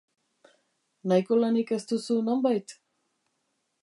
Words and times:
Nahiko 1.11 1.37
lanik 1.41 1.73
ez 1.77 1.79
duzu, 1.91 2.17
nonbait? 2.31 2.75